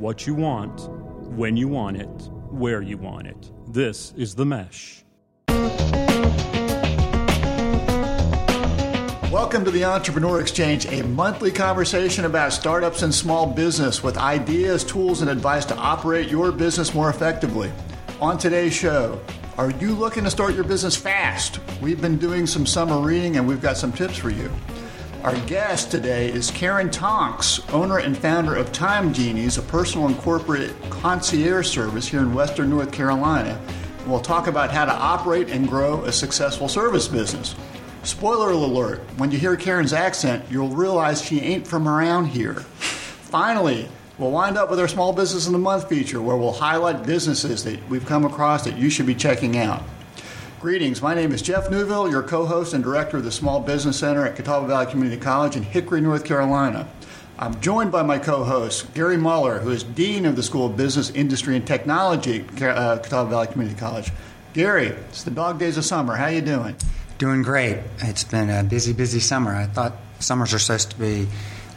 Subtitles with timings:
[0.00, 0.88] what you want,
[1.36, 2.08] when you want it,
[2.48, 3.50] where you want it.
[3.68, 5.04] This is The Mesh.
[9.30, 14.84] Welcome to the Entrepreneur Exchange, a monthly conversation about startups and small business with ideas,
[14.84, 17.70] tools, and advice to operate your business more effectively.
[18.22, 19.20] On today's show,
[19.58, 21.60] are you looking to start your business fast?
[21.82, 24.50] We've been doing some summer reading and we've got some tips for you.
[25.22, 30.16] Our guest today is Karen Tonks, owner and founder of Time Genies, a personal and
[30.16, 33.60] corporate concierge service here in Western North Carolina.
[34.06, 37.54] We'll talk about how to operate and grow a successful service business.
[38.02, 42.54] Spoiler alert when you hear Karen's accent, you'll realize she ain't from around here.
[42.54, 47.04] Finally, we'll wind up with our Small Business of the Month feature where we'll highlight
[47.04, 49.82] businesses that we've come across that you should be checking out.
[50.60, 51.00] Greetings.
[51.00, 54.26] My name is Jeff Newville, your co host and director of the Small Business Center
[54.26, 56.86] at Catawba Valley Community College in Hickory, North Carolina.
[57.38, 60.76] I'm joined by my co host, Gary Muller, who is Dean of the School of
[60.76, 64.12] Business, Industry, and Technology at uh, Catawba Valley Community College.
[64.52, 66.14] Gary, it's the dog days of summer.
[66.14, 66.76] How you doing?
[67.16, 67.78] Doing great.
[68.00, 69.54] It's been a busy, busy summer.
[69.54, 71.26] I thought summers are supposed to be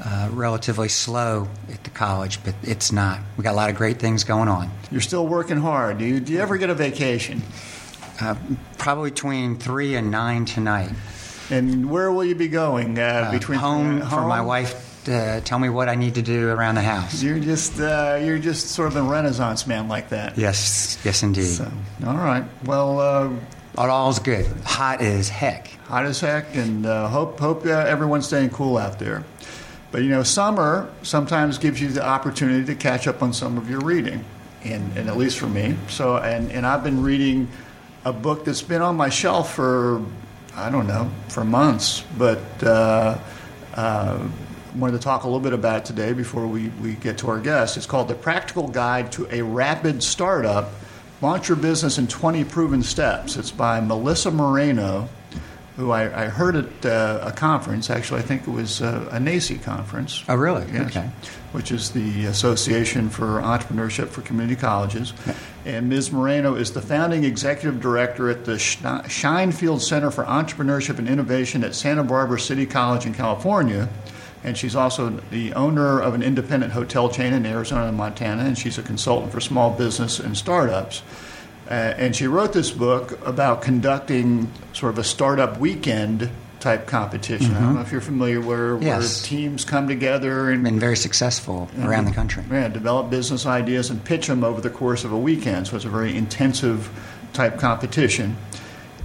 [0.04, 3.22] uh, relatively slow at the college, but it's not.
[3.38, 4.70] We got a lot of great things going on.
[4.92, 6.00] You're still working hard.
[6.00, 7.44] Do you, do you ever get a vacation?
[8.20, 8.36] Uh,
[8.78, 10.92] probably between three and nine tonight.
[11.50, 12.98] And where will you be going?
[12.98, 16.50] Uh, between home, home for my wife to tell me what I need to do
[16.50, 17.22] around the house.
[17.22, 20.38] You're just uh, you're just sort of a renaissance man like that.
[20.38, 21.46] Yes, yes, indeed.
[21.46, 21.72] So,
[22.06, 22.46] all right.
[22.66, 23.30] Well, uh,
[23.78, 24.46] all's good.
[24.64, 25.68] Hot as heck.
[25.88, 29.24] Hot as heck, and uh, hope hope uh, everyone's staying cool out there.
[29.92, 33.70] But you know, summer sometimes gives you the opportunity to catch up on some of
[33.70, 34.26] your reading,
[34.64, 35.76] and, and at least for me.
[35.88, 37.48] So, and and I've been reading
[38.06, 40.04] a book that's been on my shelf for
[40.56, 43.18] I don't know for months, but uh,
[43.74, 44.28] uh,
[44.76, 47.76] wanted to talk a little bit about today before we, we get to our guest.
[47.76, 50.70] It's called The Practical Guide to a Rapid Startup:
[51.22, 53.36] Launch Your Business in 20 Proven Steps.
[53.36, 55.10] It's by Melissa Moreno
[55.76, 57.90] who I, I heard at uh, a conference.
[57.90, 60.24] Actually, I think it was uh, a NACCE conference.
[60.30, 60.66] Oh, really?
[60.72, 61.10] Yes, okay.
[61.52, 65.14] Which is the Association for Entrepreneurship for Community Colleges.
[65.66, 66.12] And Ms.
[66.12, 71.74] Moreno is the founding executive director at the Scheinfeld Center for Entrepreneurship and Innovation at
[71.74, 73.90] Santa Barbara City College in California.
[74.44, 78.58] And she's also the owner of an independent hotel chain in Arizona and Montana, and
[78.58, 81.02] she's a consultant for small business and startups.
[81.70, 86.30] Uh, and she wrote this book about conducting sort of a startup weekend
[86.60, 87.48] type competition.
[87.48, 87.56] Mm-hmm.
[87.56, 87.76] I don't mm-hmm.
[87.76, 89.22] know if you're familiar where, yes.
[89.22, 92.44] where teams come together and been very successful around the country.
[92.50, 95.68] Yeah, develop business ideas and pitch them over the course of a weekend.
[95.68, 96.90] So it's a very intensive
[97.34, 98.38] type competition.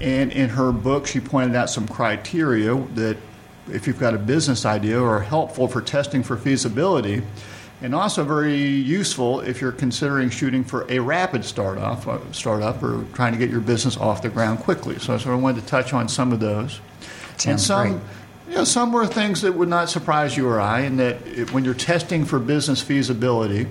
[0.00, 3.16] And in her book, she pointed out some criteria that,
[3.70, 7.22] if you've got a business idea, are helpful for testing for feasibility
[7.80, 12.82] and also very useful if you're considering shooting for a rapid start off, uh, startup
[12.82, 14.98] or trying to get your business off the ground quickly.
[14.98, 16.80] So I sort of wanted to touch on some of those.
[17.36, 18.02] Sounds and some, great.
[18.48, 21.52] You know, some were things that would not surprise you or I, and that it,
[21.52, 23.68] when you're testing for business feasibility,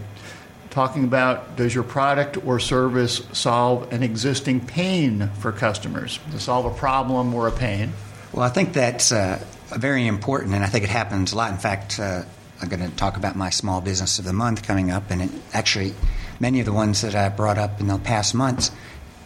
[0.69, 6.66] talking about does your product or service solve an existing pain for customers, to solve
[6.66, 7.91] a problem or a pain?
[8.31, 9.44] Well, I think that's uh,
[9.75, 11.51] very important, and I think it happens a lot.
[11.51, 12.22] In fact, uh,
[12.62, 15.29] I'm going to talk about my small business of the month coming up, and it,
[15.53, 15.94] actually,
[16.40, 18.72] many of the ones that I brought up in the past months,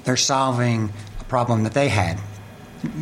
[0.03, 2.19] they're solving a problem that they had.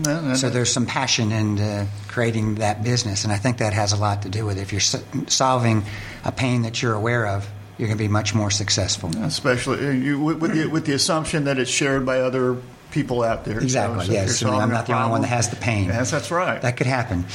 [0.05, 3.73] No, no, so there's some passion in uh, creating that business, and I think that
[3.73, 4.61] has a lot to do with it.
[4.61, 4.81] If you're
[5.27, 5.83] solving
[6.25, 9.09] a pain that you're aware of, you're going to be much more successful.
[9.23, 12.57] Especially uh, you, with, the, with the assumption that it's shared by other
[12.91, 13.59] people out there.
[13.59, 14.05] Exactly.
[14.05, 14.61] So, so yes.
[14.61, 15.85] I'm not the only one that has the pain.
[15.85, 16.61] Yes, that's right.
[16.61, 17.25] That could happen.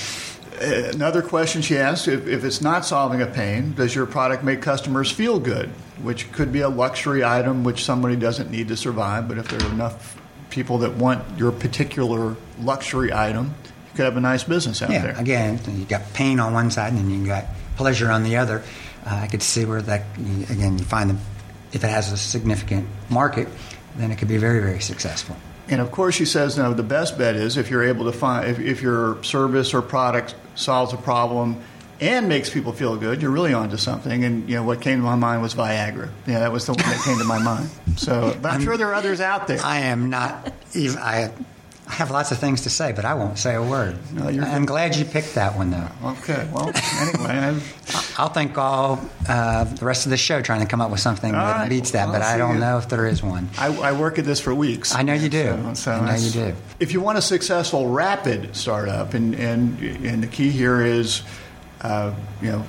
[0.60, 4.62] Another question she asked if, if it's not solving a pain, does your product make
[4.62, 5.68] customers feel good?
[6.02, 9.60] Which could be a luxury item which somebody doesn't need to survive, but if there
[9.60, 10.16] are enough
[10.50, 15.02] people that want your particular luxury item, you could have a nice business out yeah,
[15.02, 15.18] there.
[15.18, 18.62] Again, you got pain on one side and then you got pleasure on the other.
[19.04, 21.18] Uh, I could see where that, again, you find them,
[21.72, 23.48] if it has a significant market,
[23.96, 25.36] then it could be very, very successful.
[25.68, 28.48] And of course, she says, no, the best bet is if you're able to find,
[28.48, 31.62] if, if your service or product solves a problem
[32.00, 34.24] and makes people feel good, you're really onto something.
[34.24, 36.10] And you know what came to my mind was Viagra.
[36.26, 37.70] Yeah, that was the one that came to my mind.
[37.96, 39.60] So, but I'm, I'm sure there are others out there.
[39.62, 40.52] I am not.
[40.74, 41.32] Even, I
[41.86, 43.98] I have lots of things to say, but I won't say a word.
[44.12, 45.88] No, I'm glad you picked that one, though.
[46.02, 46.48] Okay.
[46.52, 47.60] Well, anyway,
[48.18, 51.32] I'll think all uh, the rest of the show trying to come up with something
[51.32, 51.68] that right.
[51.68, 53.50] beats that, well, but I don't know if there is one.
[53.58, 54.94] I, I, work at this for weeks.
[54.94, 55.44] I know you do.
[55.44, 56.54] So, so I know you do.
[56.80, 61.22] If you want a successful rapid startup, and and and the key here is
[61.84, 62.64] uh, you know,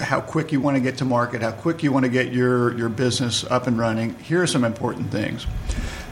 [0.00, 2.76] how quick you want to get to market, how quick you want to get your,
[2.76, 4.14] your business up and running.
[4.18, 5.46] Here are some important things.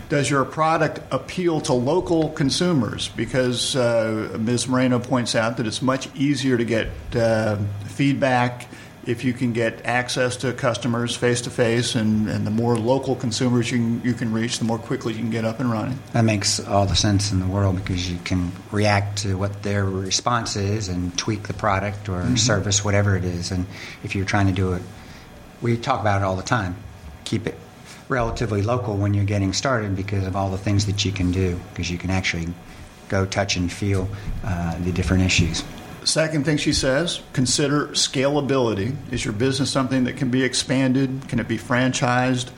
[0.09, 3.09] Does your product appeal to local consumers?
[3.09, 4.67] Because uh, Ms.
[4.67, 8.67] Moreno points out that it's much easier to get uh, feedback
[9.09, 13.71] if you can get access to customers face to face, and the more local consumers
[13.71, 15.99] you can, you can reach, the more quickly you can get up and running.
[16.13, 19.87] That makes all the sense in the world because you can react to what their
[19.87, 22.37] response is and tweak the product or mm-hmm.
[22.37, 23.51] service, whatever it is.
[23.51, 23.65] And
[24.05, 24.83] if you're trying to do it,
[25.63, 26.77] we talk about it all the time.
[27.25, 27.59] Keep it
[28.09, 31.59] relatively local when you're getting started because of all the things that you can do,
[31.71, 32.47] because you can actually
[33.09, 34.09] go touch and feel
[34.45, 35.65] uh, the different issues.
[36.05, 38.97] Second thing she says consider scalability.
[39.13, 41.29] Is your business something that can be expanded?
[41.29, 42.51] Can it be franchised?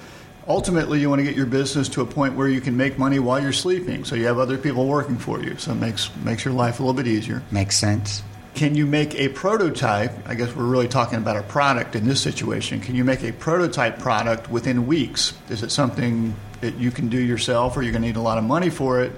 [0.47, 3.19] Ultimately, you want to get your business to a point where you can make money
[3.19, 5.57] while you're sleeping, so you have other people working for you.
[5.59, 7.43] So it makes makes your life a little bit easier.
[7.51, 8.23] Makes sense.
[8.61, 10.13] Can you make a prototype?
[10.29, 12.83] I guess we're really talking about a product in this situation.
[12.83, 15.33] Can you make a prototype product within weeks?
[15.49, 18.37] Is it something that you can do yourself, or you're going to need a lot
[18.37, 19.13] of money for it?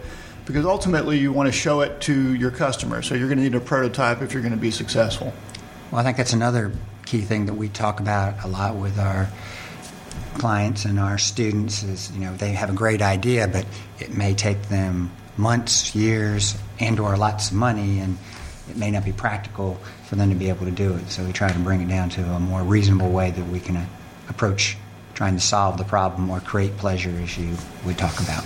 [0.45, 3.03] because ultimately you want to show it to your customer.
[3.03, 5.33] So you're going to need a prototype if you're going to be successful.
[5.91, 6.71] Well, I think that's another
[7.05, 9.29] key thing that we talk about a lot with our
[10.35, 13.67] clients and our students is you know they have a great idea but
[13.99, 18.17] it may take them months years and or lots of money and
[18.71, 19.75] it may not be practical
[20.07, 22.09] for them to be able to do it so we try to bring it down
[22.09, 23.87] to a more reasonable way that we can uh,
[24.29, 24.77] approach
[25.15, 28.45] trying to solve the problem or create pleasure as you would talk about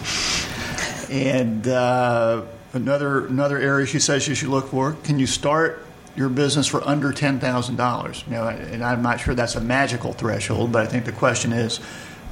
[1.10, 2.42] and uh,
[2.72, 5.84] another another area she says you should look for: can you start
[6.14, 8.24] your business for under ten thousand dollars?
[8.26, 11.52] You know, and I'm not sure that's a magical threshold, but I think the question
[11.52, 11.80] is.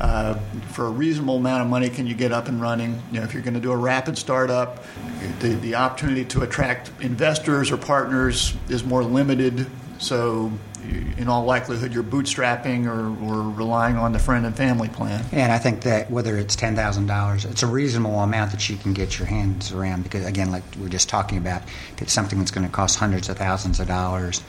[0.01, 0.35] Uh,
[0.73, 3.01] for a reasonable amount of money, can you get up and running?
[3.13, 4.85] You know, if you're going to do a rapid startup,
[5.39, 9.67] the, the opportunity to attract investors or partners is more limited.
[9.99, 10.53] So
[11.17, 15.25] in all likelihood, you're bootstrapping or, or relying on the friend and family plan.
[15.31, 18.77] And I think that whether it's ten thousand dollars, it's a reasonable amount that you
[18.77, 20.03] can get your hands around.
[20.03, 22.99] Because again, like we are just talking about, if it's something that's going to cost
[22.99, 24.43] hundreds of thousands of dollars,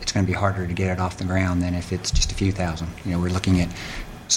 [0.00, 2.30] it's going to be harder to get it off the ground than if it's just
[2.30, 2.88] a few thousand.
[3.04, 3.68] You know, we're looking at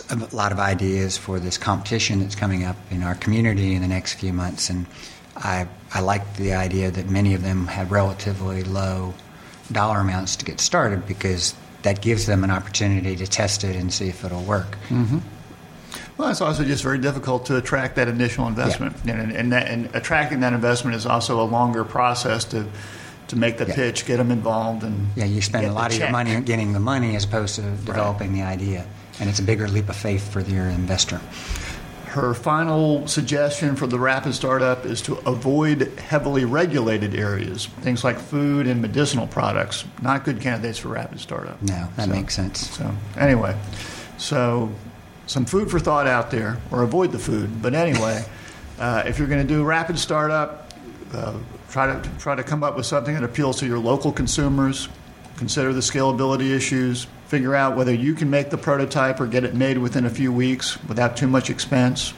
[0.09, 3.87] a lot of ideas for this competition that's coming up in our community in the
[3.87, 4.85] next few months, and
[5.35, 9.13] I I like the idea that many of them have relatively low
[9.71, 11.53] dollar amounts to get started because
[11.83, 14.77] that gives them an opportunity to test it and see if it'll work.
[14.89, 15.19] Mm-hmm.
[16.17, 19.13] Well, it's also just very difficult to attract that initial investment, yeah.
[19.13, 22.67] and, and, that, and, attracting that investment is also a longer process to
[23.29, 23.75] to make the yeah.
[23.75, 26.79] pitch, get them involved, and yeah, you spend a lot of your money getting the
[26.79, 28.39] money as opposed to developing right.
[28.39, 28.87] the idea,
[29.19, 31.21] and it's a bigger leap of faith for your investor.
[32.05, 38.17] Her final suggestion for the rapid startup is to avoid heavily regulated areas, things like
[38.17, 39.85] food and medicinal products.
[40.01, 41.61] Not good candidates for rapid startup.
[41.61, 42.67] No, that so, makes sense.
[42.71, 43.55] So, anyway,
[44.17, 44.71] so
[45.27, 47.61] some food for thought out there, or avoid the food.
[47.61, 48.25] But anyway,
[48.79, 50.73] uh, if you're going to do rapid startup,
[51.13, 51.35] uh,
[51.69, 54.89] try to try to come up with something that appeals to your local consumers.
[55.37, 59.53] Consider the scalability issues figure out whether you can make the prototype or get it
[59.53, 62.11] made within a few weeks without too much expense.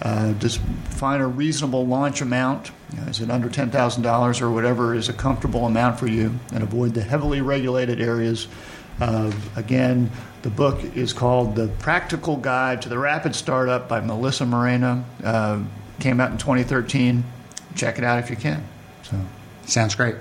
[0.00, 0.60] Uh, just
[0.90, 2.70] find a reasonable launch amount.
[2.92, 6.38] You know, is it under $10,000 or whatever is a comfortable amount for you?
[6.52, 8.46] And avoid the heavily regulated areas.
[9.00, 10.12] Uh, again,
[10.42, 15.04] the book is called The Practical Guide to the Rapid Startup by Melissa Moreno.
[15.24, 15.62] Uh,
[15.98, 17.24] came out in 2013.
[17.74, 18.64] Check it out if you can.
[19.02, 19.16] So,
[19.66, 20.14] Sounds great.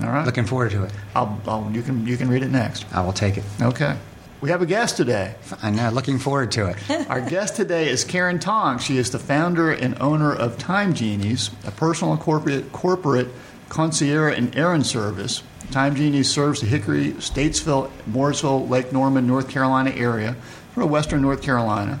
[0.00, 0.24] All right.
[0.24, 0.92] Looking forward to it.
[1.14, 2.86] I'll, I'll, you can you can read it next.
[2.92, 3.44] I will take it.
[3.60, 3.96] Okay.
[4.40, 5.36] We have a guest today.
[5.62, 5.90] I know.
[5.90, 6.76] Looking forward to it.
[7.10, 8.78] Our guest today is Karen Tong.
[8.78, 13.28] She is the founder and owner of Time Genies, a personal corporate corporate
[13.68, 15.42] concierge and errand service.
[15.70, 20.34] Time Genies serves the Hickory, Statesville, Mooresville, Lake Norman, North Carolina area
[20.72, 22.00] for Western North Carolina.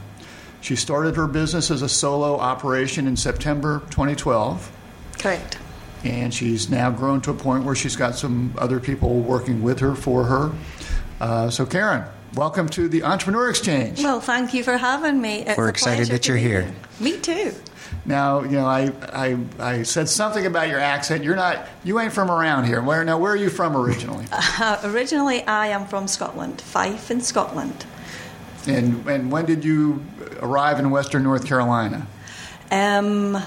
[0.60, 4.70] She started her business as a solo operation in September 2012.
[5.18, 5.58] Correct
[6.04, 9.78] and she's now grown to a point where she's got some other people working with
[9.80, 10.52] her for her.
[11.20, 12.04] Uh, so, Karen,
[12.34, 14.02] welcome to the Entrepreneur Exchange.
[14.02, 15.40] Well, thank you for having me.
[15.46, 16.62] It's We're excited that you're here.
[16.62, 16.74] here.
[17.00, 17.54] Me too.
[18.04, 21.22] Now, you know, I, I, I said something about your accent.
[21.22, 22.82] You're not, you ain't from around here.
[22.82, 23.18] Where now?
[23.18, 24.26] Where are you from originally?
[24.58, 27.84] Uh, originally, I am from Scotland, Fife in Scotland.
[28.66, 30.04] And and when did you
[30.40, 32.06] arrive in Western North Carolina?
[32.70, 33.42] Um,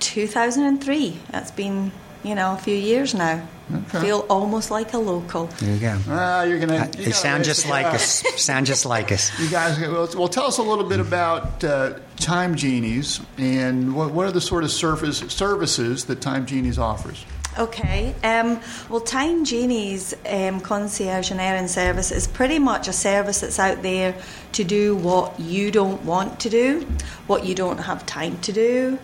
[0.00, 1.18] 2003.
[1.30, 3.46] That's been, you know, a few years now.
[3.72, 4.00] Okay.
[4.00, 5.46] Feel almost like a local.
[5.46, 5.98] There you go.
[6.08, 6.76] Ah, you're gonna.
[6.76, 8.22] Uh, you they sound just like us.
[8.36, 9.38] sound just like us.
[9.40, 14.12] You guys, well, well, tell us a little bit about uh, Time Genies and what,
[14.12, 17.24] what, are the sort of service, services that Time Genies offers.
[17.58, 18.14] Okay.
[18.22, 18.60] Um,
[18.90, 23.82] well, Time Genie's um, concierge and errand service is pretty much a service that's out
[23.82, 24.14] there
[24.52, 26.86] to do what you don't want to do,
[27.26, 28.98] what you don't have time to do,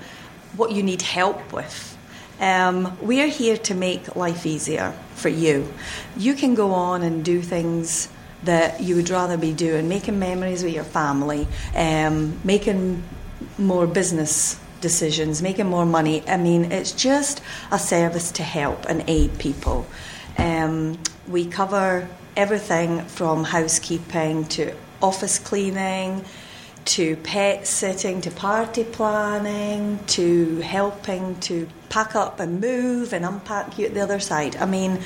[0.57, 1.97] what you need help with.
[2.41, 5.73] Um, we're here to make life easier for you.
[6.17, 8.09] You can go on and do things
[8.45, 13.03] that you would rather be doing, making memories with your family, um, making
[13.59, 16.23] more business decisions, making more money.
[16.27, 19.87] I mean, it's just a service to help and aid people.
[20.39, 26.25] Um, we cover everything from housekeeping to office cleaning
[26.87, 33.79] to pet sitting to party planning to helping to pack up and move and unpack
[33.79, 34.57] you at the other side.
[34.57, 35.01] I mean,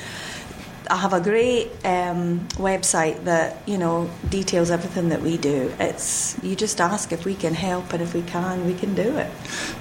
[0.89, 5.73] I have a great um, website that you know details everything that we do.
[5.79, 9.17] It's you just ask if we can help, and if we can, we can do
[9.17, 9.31] it.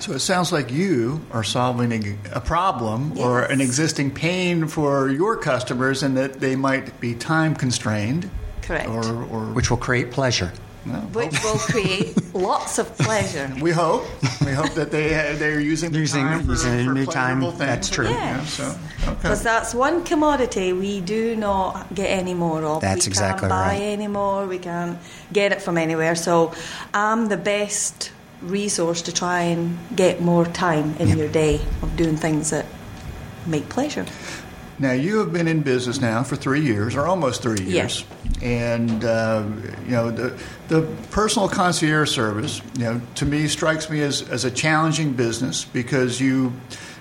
[0.01, 3.25] So it sounds like you are solving a, a problem Yes.
[3.27, 8.31] or an existing pain for your customers, and that they might be time constrained,
[8.63, 8.89] Correct.
[8.89, 10.53] or, or which will create pleasure.
[10.87, 13.51] No, Which will create lots of pleasure.
[13.61, 14.05] we hope
[14.45, 17.41] we hope that they uh, they're using the Using- time for, using for new time,
[17.41, 17.59] things.
[17.59, 18.09] that's true.
[18.09, 18.51] Yeah, Yes.
[18.55, 18.65] so
[19.03, 19.15] okay.
[19.23, 22.81] Because that's one commodity we do not get any more of.
[22.83, 23.81] That's we exactly can't buy right.
[23.99, 24.47] anymore.
[24.47, 24.99] We can't
[25.33, 26.15] get it from anywhere.
[26.15, 26.53] So
[26.93, 28.11] I'm the best
[28.43, 31.17] resource to try and get more time in Yep.
[31.19, 32.67] your day of doing things that
[33.47, 34.05] make pleasure.
[34.79, 38.05] Now you have been in business now for three years, or almost three years,
[38.43, 39.45] and uh,
[39.85, 40.39] you know the
[40.69, 42.61] the personal concierge service.
[42.77, 46.53] You know, to me, strikes me as, as a challenging business because you,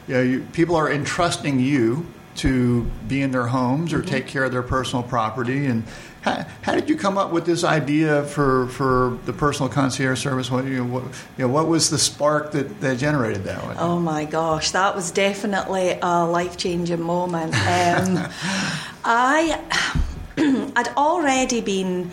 [0.07, 4.43] you know, you, people are entrusting you to be in their homes or take care
[4.43, 5.65] of their personal property.
[5.65, 5.83] And
[6.21, 10.49] how, how did you come up with this idea for, for the personal concierge service?
[10.49, 11.03] What, you know, what,
[11.37, 13.75] you know, what was the spark that, that generated that one?
[13.77, 17.53] Oh my gosh, that was definitely a life changing moment.
[17.53, 18.25] Um,
[19.03, 19.61] I,
[20.75, 22.11] I'd already been,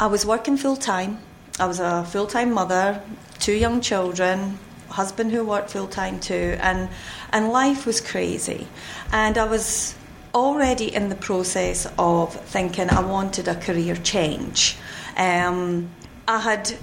[0.00, 1.18] I was working full time.
[1.58, 3.00] I was a full time mother,
[3.38, 4.58] two young children,
[4.94, 6.88] husband who worked full time too, and
[7.32, 8.66] and life was crazy,
[9.12, 9.94] and I was
[10.34, 14.76] already in the process of thinking I wanted a career change.
[15.16, 15.90] Um,
[16.26, 16.74] I had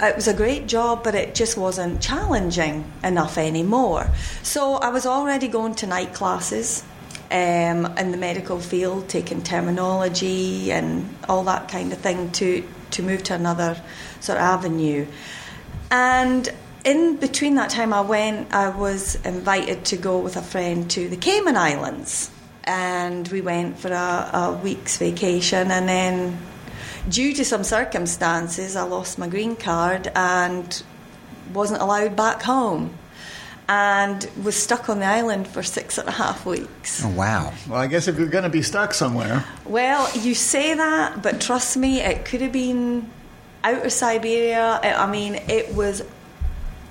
[0.00, 4.10] it was a great job, but it just wasn't challenging enough anymore.
[4.42, 6.82] So I was already going to night classes
[7.30, 13.02] um, in the medical field, taking terminology and all that kind of thing to to
[13.02, 13.80] move to another
[14.20, 15.06] sort of avenue.
[15.90, 16.48] And
[16.84, 18.54] in between that time, I went.
[18.54, 22.30] I was invited to go with a friend to the Cayman Islands,
[22.64, 25.70] and we went for a, a week's vacation.
[25.70, 26.38] And then,
[27.08, 30.82] due to some circumstances, I lost my green card and
[31.52, 32.94] wasn't allowed back home,
[33.68, 37.02] and was stuck on the island for six and a half weeks.
[37.02, 37.52] Oh, wow.
[37.66, 41.40] Well, I guess if you're going to be stuck somewhere, Well, you say that, but
[41.40, 43.10] trust me, it could have been
[43.62, 44.80] out of Siberia.
[44.82, 46.02] I I mean, it was.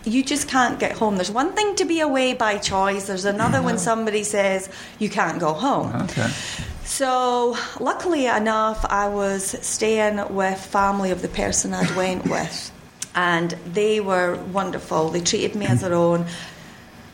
[0.05, 1.15] You just can't get home.
[1.15, 3.07] There's one thing to be away by choice.
[3.07, 4.69] There's another when somebody says
[4.99, 5.93] you can't go home.
[6.03, 6.29] okay.
[6.83, 12.71] So, luckily enough, I was staying with family of the person I'd went with,
[13.15, 15.09] and they were wonderful.
[15.09, 16.25] They treated me as their own.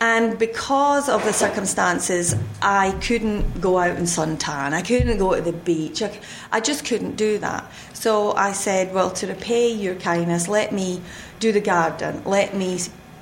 [0.01, 4.73] And because of the circumstances, I couldn't go out and suntan.
[4.73, 6.01] I couldn't go to the beach.
[6.01, 6.17] I,
[6.53, 7.69] I just couldn't do that.
[7.93, 11.01] So I said, well, to repay your kindness, let me
[11.39, 12.21] do the garden.
[12.25, 12.79] Let me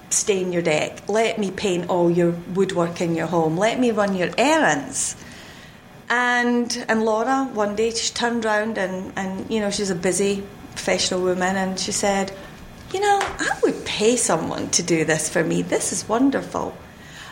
[0.09, 1.07] stain your deck.
[1.07, 3.57] Let me paint all your woodwork in your home.
[3.57, 5.15] Let me run your errands.
[6.09, 10.43] And and Laura one day she turned round and, and you know she's a busy
[10.71, 12.31] professional woman and she said,
[12.93, 15.61] you know I would pay someone to do this for me.
[15.61, 16.77] This is wonderful.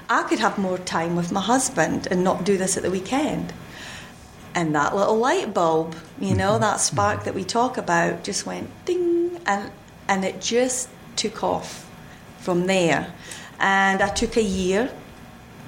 [0.09, 3.53] I could have more time with my husband and not do this at the weekend.
[4.53, 6.61] And that little light bulb, you know, mm-hmm.
[6.61, 9.71] that spark that we talk about, just went ding, and
[10.07, 11.89] and it just took off
[12.39, 13.13] from there.
[13.59, 14.91] And I took a year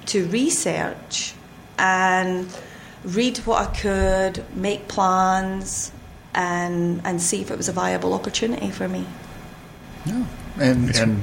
[0.06, 1.34] to research
[1.78, 2.46] and
[3.04, 5.92] read what I could, make plans,
[6.34, 9.06] and and see if it was a viable opportunity for me.
[10.04, 10.24] Yeah,
[10.58, 11.22] and and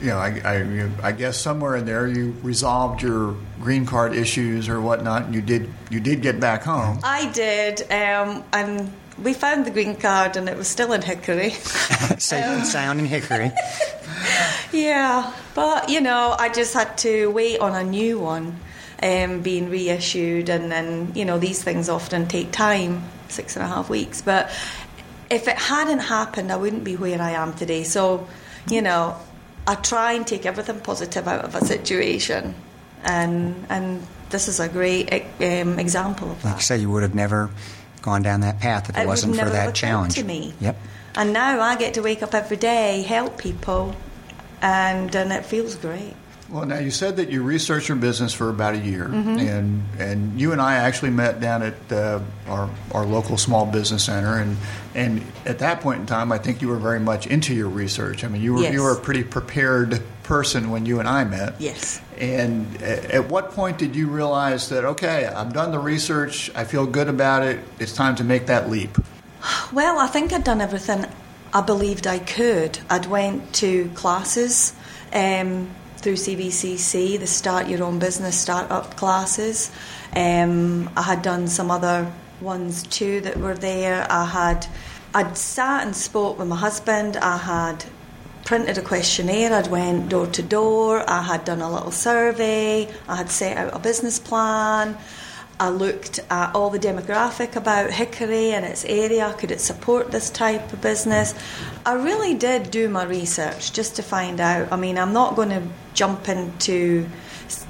[0.00, 4.68] you know, I, I I guess somewhere in there you resolved your green card issues
[4.68, 5.24] or whatnot.
[5.24, 7.00] And you did you did get back home.
[7.02, 8.92] I did, um, and
[9.22, 11.50] we found the green card, and it was still in Hickory.
[12.18, 13.52] Safe and sound in Hickory.
[14.72, 18.58] yeah, but you know, I just had to wait on a new one
[19.02, 23.68] um, being reissued, and then you know these things often take time, six and a
[23.68, 24.22] half weeks.
[24.22, 24.50] But
[25.30, 27.84] if it hadn't happened, I wouldn't be where I am today.
[27.84, 28.26] So,
[28.68, 29.16] you know,
[29.66, 32.54] I try and take everything positive out of a situation,
[33.02, 36.48] and and this is a great um, example of that.
[36.48, 37.50] Like you say, you would have never
[38.04, 40.14] gone down that path if it, It wasn't never for that occurred challenge.
[40.14, 40.52] to me.
[40.60, 40.76] Yep.
[41.16, 43.94] And now I get to wake up every day, help people,
[44.62, 46.14] and and it feels great.
[46.50, 49.38] Well, now you said that you researched your business for about a year, Mm-hmm.
[49.38, 54.04] and and you and I actually met down at uh, our our local small business
[54.04, 54.56] center, and
[54.94, 58.24] and at that point in time, I think you were very much into your research.
[58.24, 58.72] I mean, you were Yes.
[58.74, 61.54] you were a pretty prepared person when you and I met.
[61.60, 62.00] Yes.
[62.18, 66.86] And at what point did you realize that okay, I've done the research, I feel
[66.86, 68.96] good about it, it's time to make that leap?
[69.72, 71.06] Well, I think I'd done everything
[71.52, 72.78] I believed I could.
[72.90, 74.74] I'd went to classes
[75.12, 79.70] um, through CBCC, the Start Your Own Business Startup classes.
[80.14, 84.06] Um, I had done some other ones too that were there.
[84.10, 84.66] I had
[85.14, 87.16] I'd sat and spoke with my husband.
[87.16, 87.84] I had
[88.44, 89.52] printed a questionnaire.
[89.52, 91.08] I'd went door to door.
[91.08, 92.92] I had done a little survey.
[93.08, 94.96] I had set out a business plan.
[95.58, 99.32] I looked at all the demographic about Hickory and its area.
[99.38, 101.32] Could it support this type of business?
[101.86, 104.72] I really did do my research just to find out.
[104.72, 105.62] I mean, I'm not going to
[105.94, 107.08] jump into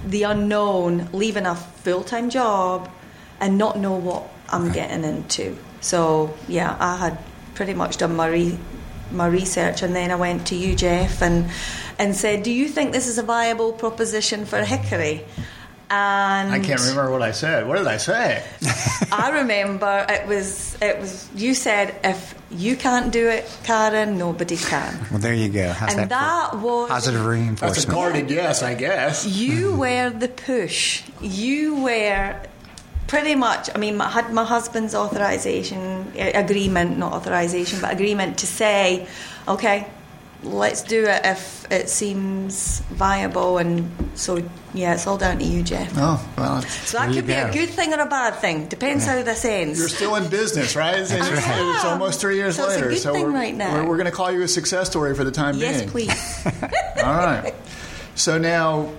[0.07, 2.91] the unknown, leaving a full time job
[3.39, 5.57] and not know what I'm getting into.
[5.81, 7.19] So, yeah, I had
[7.55, 8.59] pretty much done my, re-
[9.15, 11.51] my research and then I went to you, Jeff, and,
[11.99, 15.25] and said, Do you think this is a viable proposition for Hickory?
[15.91, 17.69] And I can't remember what I said.
[17.69, 18.43] What did I say?
[19.13, 24.57] I remember it was it was you said if you can't do it, Karen, nobody
[24.57, 24.99] can.
[25.11, 25.71] Well, there you go.
[25.73, 27.75] How's And that, that was- positive reinforcement.
[27.75, 28.29] That's a reinforcement?
[28.29, 29.27] guarded yes, I guess.
[29.27, 31.03] You were the push.
[31.21, 32.41] You were
[33.15, 33.71] pretty much.
[33.75, 39.07] I mean, I had my husband's authorization agreement, not authorization, but agreement to say,
[39.47, 39.87] okay,
[40.43, 43.59] let's do it if it seems viable.
[43.59, 44.43] And so,
[44.75, 45.93] yeah, it's all down to you, Jeff.
[45.97, 47.47] Oh well, So that could be go.
[47.47, 48.67] a good thing or a bad thing.
[48.67, 49.79] Depends how this ends.
[49.79, 50.99] You're still in business, right?
[50.99, 52.89] It's, it's- almost three years So it's a later.
[52.91, 53.75] good so thing we're, right now.
[53.75, 55.89] we're, we're going to call you a success story for the time yes, being.
[55.91, 56.47] please.
[57.03, 57.55] All right.
[58.17, 58.93] So now,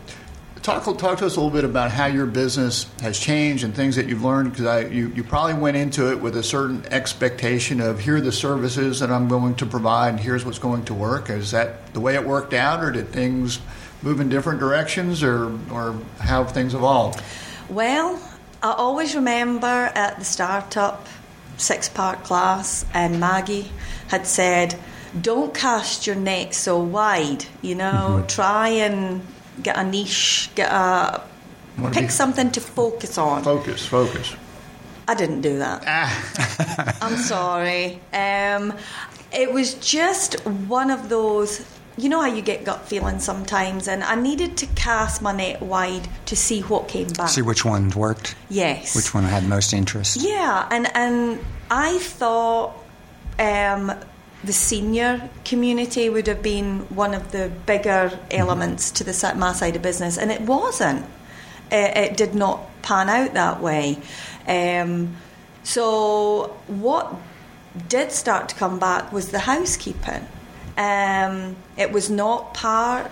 [0.65, 3.95] talk talk to us a little bit about how your business has changed and things
[3.95, 4.51] that you've learned.
[4.51, 8.31] Because you you probably went into it with a certain expectation of here are the
[8.31, 11.29] services that I'm going to provide, and here's what's going to work.
[11.29, 13.59] Is that the way it worked out, or did things
[14.01, 17.21] move in different directions, or or how have things evolved?
[17.69, 18.19] Well,
[18.63, 21.07] I always remember at the startup
[21.57, 23.71] six part class, and Maggie
[24.07, 24.75] had said,
[25.21, 28.27] Don't cast your net so wide, you know, mm-hmm.
[28.27, 29.21] try and
[29.61, 31.21] get a niche, get a.
[31.77, 33.43] Wanna Pick be- something to focus on.
[33.43, 34.35] Focus, focus.
[35.07, 36.97] I didn't do that.
[37.01, 37.99] I'm sorry.
[38.13, 38.73] Um,
[39.33, 41.65] it was just one of those.
[41.97, 45.61] You know how you get gut feelings sometimes, and I needed to cast my net
[45.61, 47.29] wide to see what came back.
[47.29, 48.95] See which ones worked, yes.
[48.95, 50.17] which one had most interest.
[50.21, 51.39] Yeah, and and
[51.71, 52.73] I thought
[53.39, 53.93] um,
[54.45, 59.75] the senior community would have been one of the bigger elements to the my side
[59.75, 61.05] of business, and it wasn't.
[61.71, 63.97] It, it did not pan out that way.
[64.47, 65.15] Um,
[65.63, 67.15] so what
[67.87, 70.27] did start to come back was the housekeeping.
[70.77, 73.09] Um, it was not part,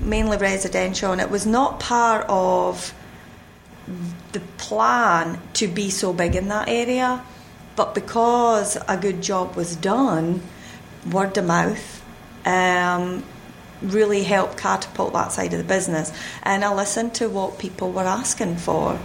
[0.00, 2.92] mainly residential, and it was not part of
[4.32, 7.24] the plan to be so big in that area,
[7.76, 10.42] but because a good job was done,
[11.10, 12.04] word of mouth
[12.44, 13.24] um,
[13.82, 16.12] really helped catapult that side of the business.
[16.42, 18.98] And I listened to what people were asking for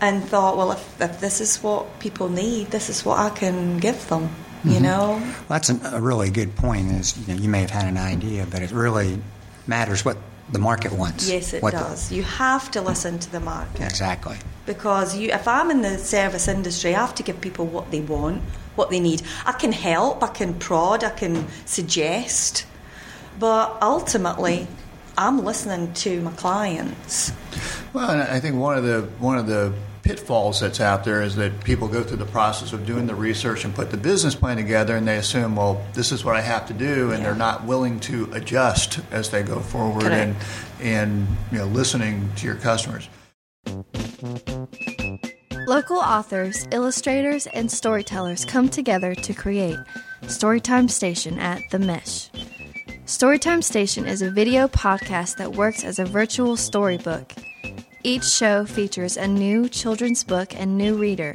[0.00, 3.78] and thought, well, if, if this is what people need, this is what I can
[3.78, 5.18] give them, you know?
[5.20, 6.90] Well, that's an, a really good point.
[6.92, 9.20] Is you, know, you may have had an idea, but it really
[9.66, 10.16] matters what
[10.52, 11.28] the market wants.
[11.30, 12.10] Yes, it What the- does.
[12.12, 13.82] You have to listen to the market.
[13.82, 14.36] exactly.
[14.66, 18.00] because you, if I'm in the service industry, I have to give people what they
[18.00, 18.42] want,
[18.76, 19.22] what they need.
[19.44, 22.64] I can help, I can prod, I can suggest,
[23.38, 24.66] but ultimately,
[25.18, 27.32] I'm listening to my clients.
[27.92, 31.36] Well, and I think one of the one of the pitfalls that's out there is
[31.36, 34.56] that people go through the process of doing the research and put the business plan
[34.56, 37.26] together, and they assume, well, this is what I have to do, and Yeah.
[37.28, 40.46] they're not willing to adjust as they go forward and Correct.
[40.80, 43.08] and you know listening to your customers.
[45.66, 49.78] Local authors, illustrators, and storytellers come together to create
[50.22, 52.30] Storytime Station at The Mesh.
[53.06, 57.32] Storytime Station is a video podcast that works as a virtual storybook.
[58.02, 61.34] Each show features a new children's book and new reader.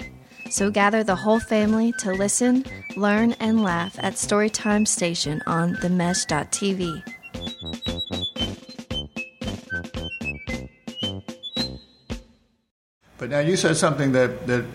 [0.49, 2.65] So gather the whole family to listen,
[2.97, 7.04] learn, and laugh at Storytime Station on themesh.tv.
[13.17, 14.65] But now you said something that that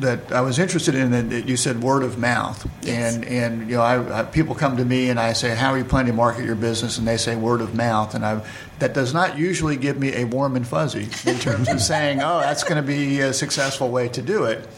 [0.00, 1.10] that I was interested in.
[1.30, 3.14] That you said word of mouth, Yes.
[3.14, 5.78] and and you know, I, I, people come to me and I say, "How are
[5.78, 8.42] you planning to market your business?" And they say word of mouth, and I
[8.78, 12.40] that does not usually give me a warm and fuzzy in terms of saying, "Oh,
[12.40, 14.68] that's going to be a successful way to do it."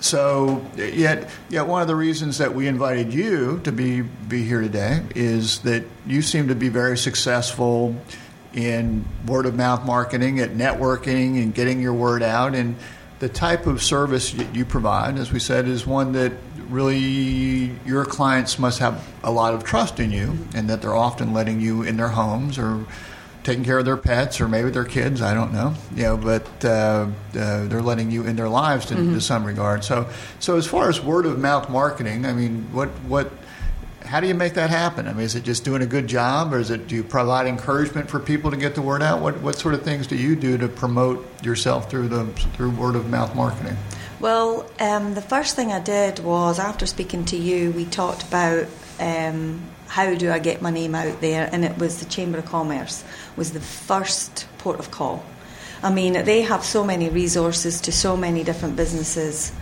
[0.00, 4.60] So, yet, yet one of the reasons that we invited you to be be here
[4.60, 7.94] today is that you seem to be very successful
[8.52, 12.54] in word of mouth marketing, at networking, and getting your word out.
[12.54, 12.76] And
[13.24, 16.30] the type of service that you provide, as we said, is one that
[16.68, 21.32] really your clients must have a lot of trust in you, and that they're often
[21.32, 22.84] letting you in their homes or
[23.42, 25.22] taking care of their pets or maybe their kids.
[25.22, 26.68] I don't know, you know, but uh,
[27.34, 29.84] uh, they're letting you in their lives to, to some regard.
[29.84, 30.06] So,
[30.38, 33.32] so as far as word of mouth marketing, I mean, what what
[34.04, 35.08] how do you make that happen?
[35.08, 37.46] I mean, is it just doing a good job, or is it do you provide
[37.46, 39.20] encouragement for people to get the word out?
[39.20, 42.96] What what sort of things do you do to promote yourself through the through word
[42.96, 43.76] of mouth marketing?
[44.20, 48.66] Well, um, the first thing I did was after speaking to you, we talked about
[49.00, 52.46] um, how do I get my name out there, and it was the Chamber of
[52.46, 53.04] Commerce
[53.36, 55.24] was the first port of call.
[55.82, 59.52] I mean, they have so many resources to so many different businesses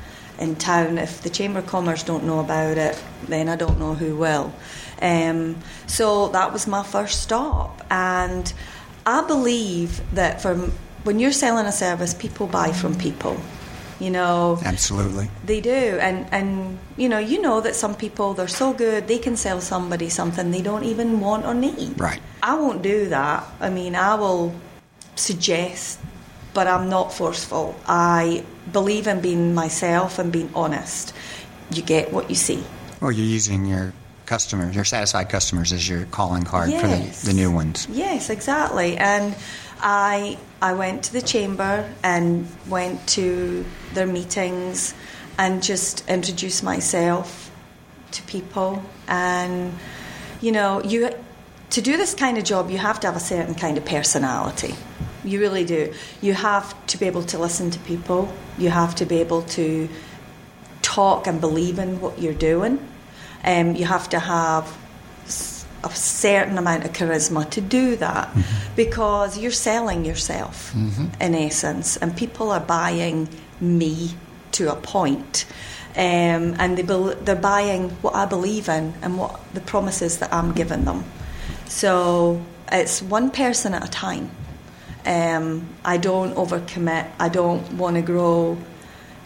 [0.42, 0.98] in town.
[0.98, 4.52] If the Chamber of Commerce don't know about it, then I don't know who will.
[5.00, 8.52] Um, so that was my first stop, and
[9.06, 10.72] I believe that from
[11.04, 13.36] when you're selling a service, people buy from people.
[13.98, 15.28] You know, Absolutely.
[15.44, 19.18] they do, and and you know, you know that some people they're so good they
[19.18, 22.00] can sell somebody something they don't even want or need.
[22.00, 22.20] Right.
[22.42, 23.44] I won't do that.
[23.60, 24.54] I mean, I will
[25.14, 26.00] suggest,
[26.52, 27.76] but I'm not forceful.
[27.86, 31.12] I believe in being myself and being honest.
[31.72, 32.62] You get what you see.
[33.00, 33.92] Well, you're using your
[34.26, 36.80] customers, your satisfied customers, as your calling card Yes.
[37.22, 37.86] for the, the new ones.
[37.90, 38.96] Yes, exactly.
[38.96, 39.34] And
[39.80, 44.94] I I went to the chamber and went to their meetings
[45.38, 47.50] and just introduced myself
[48.12, 49.72] to people and
[50.40, 51.10] you know, you
[51.70, 54.74] to do this kind of job you have to have a certain kind of personality.
[55.24, 55.92] You really do.
[56.20, 58.32] You have to be able to listen to people.
[58.58, 59.88] You have to be able to
[60.82, 62.78] talk and believe in what you're doing.
[63.44, 64.76] Um, you have to have
[65.84, 68.30] a certain amount of charisma to do that
[68.76, 70.72] because you're selling yourself
[71.20, 73.28] in essence, and people are buying
[73.60, 74.12] me
[74.52, 75.44] to a point.
[75.94, 80.32] Um, and they bel they're buying what I believe in and what the promises that
[80.32, 81.04] I'm giving them.
[81.66, 84.30] So it's one person at a time.
[85.04, 87.10] Um, I don't overcommit.
[87.18, 88.56] I don't want to grow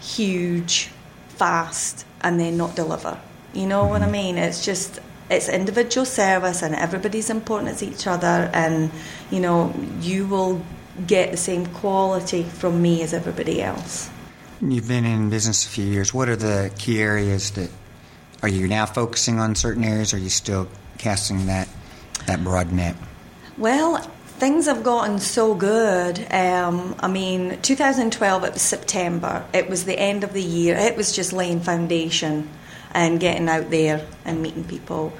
[0.01, 0.91] huge,
[1.29, 3.19] fast, and then not deliver.
[3.53, 4.39] You know what I mean?
[4.39, 8.91] It's just it's individual service, and everybody's important as each other, and
[9.31, 10.63] you know you will
[11.07, 14.09] get the same quality from me as everybody else.
[14.63, 16.15] You've been in business a few years.
[16.15, 17.71] What are the key areas that
[18.43, 20.15] are you now focusing on certain areas?
[20.15, 21.69] Or are you still casting that
[22.27, 22.97] that broad net?
[23.59, 26.19] Well, things have gotten so good.
[26.33, 29.45] Um, I mean, 2012, it was September.
[29.53, 30.77] It was the end of the year.
[30.77, 32.49] It was just laying foundation
[32.93, 35.13] and getting out there and meeting people.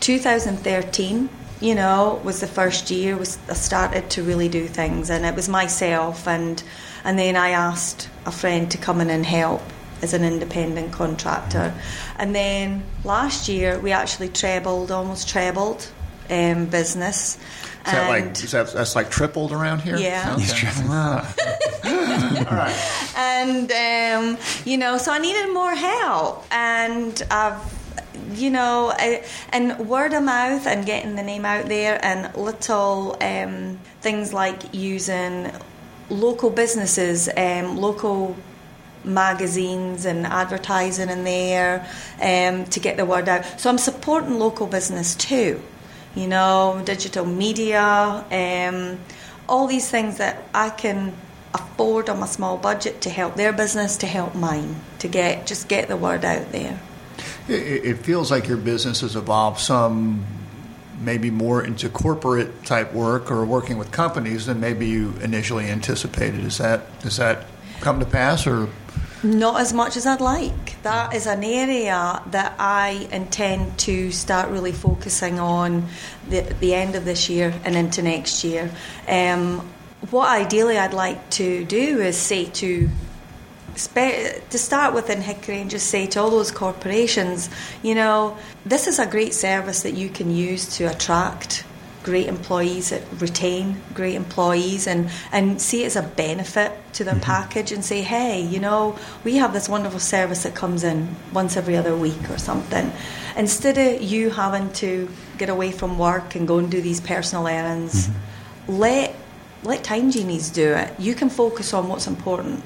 [0.00, 1.28] 2013,
[1.60, 5.34] you know, was the first year was I started to really do things, and it
[5.34, 6.62] was myself, and
[7.04, 9.62] and then I asked a friend to come in and help
[10.02, 11.74] as an independent contractor,
[12.18, 15.88] and then last year we actually trebled, almost trebled,
[16.28, 17.38] um, business.
[17.86, 19.96] Is that like is that that's like tripled around here?
[19.96, 20.36] Yeah.
[20.38, 20.68] Okay.
[21.84, 23.14] All right.
[23.16, 27.60] and um, you know, so I needed more help, and I've,
[28.32, 33.16] you know, I, and word of mouth and getting the name out there, and little
[33.20, 35.50] um, things like using
[36.08, 38.36] local businesses, um, local
[39.04, 41.86] magazines and advertising in there
[42.22, 43.44] um, to get the word out.
[43.60, 45.60] So I'm supporting local business too,
[46.14, 48.98] you know, digital media, um,
[49.48, 51.14] all these things that I can
[51.52, 55.68] afford on my small budget to help their business, to help mine, to get just
[55.68, 56.80] get the word out there.
[57.48, 60.24] It, it feels like your business has evolved some,
[61.00, 66.44] maybe more into corporate type work or working with companies than maybe you initially anticipated.
[66.44, 67.46] Is that does that
[67.80, 68.68] come to pass or?
[69.24, 70.82] Not as much as I'd like.
[70.82, 75.86] That is an area that I intend to start really focusing on
[76.28, 78.70] the, the end of this year and into next year.
[79.08, 79.66] Um,
[80.10, 82.90] what ideally I'd like to do is say to
[83.76, 87.50] to start within Hickory and just say to all those corporations,
[87.82, 91.64] you know, this is a great service that you can use to attract
[92.04, 97.14] great employees that retain great employees and, and see it as a benefit to their
[97.14, 97.22] mm-hmm.
[97.22, 101.56] package and say, hey, you know, we have this wonderful service that comes in once
[101.56, 102.92] every other week or something.
[103.36, 107.48] Instead of you having to get away from work and go and do these personal
[107.48, 108.78] errands, mm-hmm.
[108.78, 109.16] let
[109.64, 110.92] let time genies do it.
[111.00, 112.62] You can focus on what's important.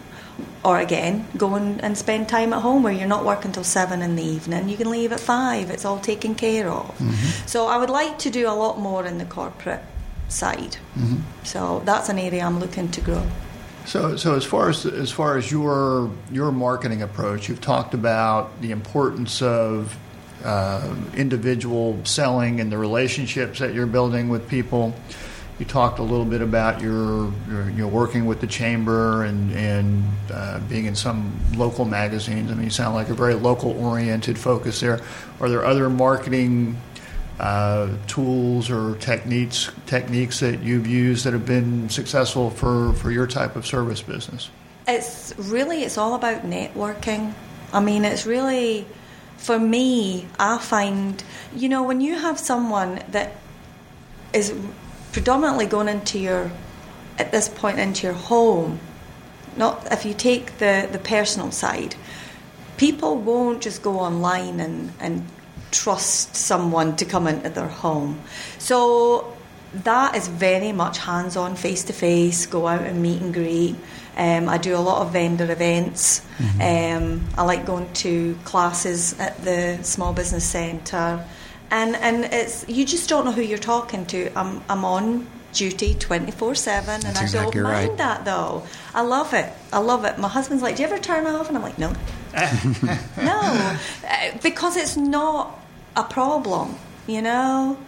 [0.65, 4.17] Or again, go and, spend time at home where you're not working till seven in
[4.17, 4.69] the evening.
[4.69, 5.71] You can leave at five.
[5.71, 6.95] It's all taken care of.
[7.47, 9.83] So I would like to do a lot more in the corporate
[10.29, 10.77] side.
[11.45, 13.27] So that's an area I'm looking to grow.
[13.87, 18.61] So, so as far as as far as your your marketing approach, you've talked about
[18.61, 19.97] the importance of
[20.45, 24.95] uh, individual selling and the relationships that you're building with people.
[25.59, 29.53] You talked a little bit about your, your you know working with the chamber and
[29.53, 32.51] and uh, being in some local magazines.
[32.51, 35.01] I mean, you sound like a very local oriented focus there.
[35.41, 36.77] Are there other marketing
[37.41, 43.27] uh, tools or techniques techniques that you've used that have been successful for, for your
[43.27, 44.51] type of service business?
[44.87, 47.35] It's really it's all about networking.
[47.73, 48.87] I mean, it's really
[49.37, 50.27] for me.
[50.39, 51.23] I find
[51.55, 53.35] you know when you have someone that
[54.33, 54.53] is
[55.13, 56.51] predominantly going into your
[57.19, 58.81] at this point into your home.
[59.57, 61.97] Not if you take the the personal side,
[62.77, 65.25] people won't just go online and and
[65.71, 68.21] trust someone to come into their home.
[68.59, 69.37] So
[69.75, 73.77] that is very much hands on, face to face, go out and meet and greet.
[74.17, 76.23] Um, I do a lot of vendor events.
[76.61, 81.25] Um, I like going to classes at the Small Business Centre.
[81.71, 84.37] And, and it's you just don't know who you're talking to.
[84.39, 87.97] I'm, I'm on duty 24 7 and That's I don't mind right.
[87.99, 88.65] that though.
[88.95, 89.51] I love it.
[89.73, 90.19] I love it.
[90.19, 91.49] My husband's like, Do you ever turn off?
[91.49, 91.93] And I'm like, No.
[93.17, 93.79] no.
[94.07, 95.59] Uh, Because it's not
[95.97, 96.77] a problem,
[97.07, 97.79] you know?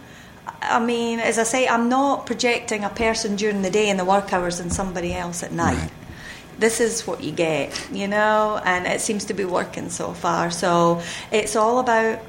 [0.61, 4.05] I mean, as I say, I'm not projecting a person during the day in the
[4.05, 5.77] work hours and somebody else at night.
[5.77, 5.91] Right.
[6.59, 10.51] This is what you get, you know, and it seems to be working so far.
[10.51, 12.19] So it's all about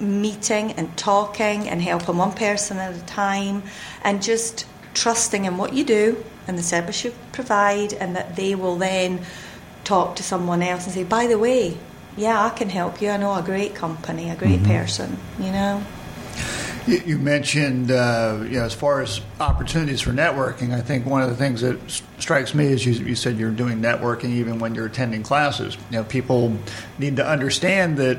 [0.00, 3.62] meeting and talking and helping one person at a time
[4.02, 8.54] and just trusting in what you do and the service you provide, and that they
[8.54, 9.20] will then
[9.82, 11.76] talk to someone else and say, by the way,
[12.16, 13.10] yeah, I can help you.
[13.10, 15.82] I know a great company, a great person, you know.
[16.86, 21.20] You, you mentioned, uh, you know, as far as opportunities for networking, I think one
[21.20, 24.60] of the things that s- strikes me is you, you said you're doing networking even
[24.60, 25.76] when you're attending classes.
[25.90, 26.56] You know, people
[26.98, 28.18] need to understand that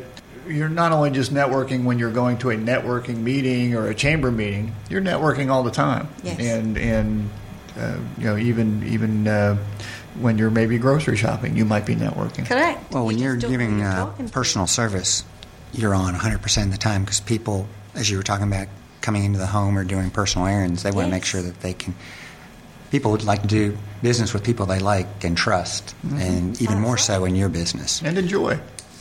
[0.50, 4.32] you're not only just networking when you're going to a networking meeting or a chamber
[4.32, 4.74] meeting.
[4.90, 6.40] You're networking all the time, Yes.
[6.40, 7.30] and and
[7.78, 9.58] uh, you know even even uh,
[10.20, 12.46] when you're maybe grocery shopping, you might be networking.
[12.46, 12.92] Correct.
[12.92, 15.24] Well, when You you're just giving uh, personal service,
[15.74, 18.68] you're on 100% of the time because people, as you were talking about,
[19.02, 21.74] coming into the home or doing personal errands, they want to make sure that they
[21.74, 21.94] can.
[22.90, 26.98] People would like to do business with people they like and trust, and even more
[26.98, 28.02] so in your business.
[28.02, 28.58] and enjoy.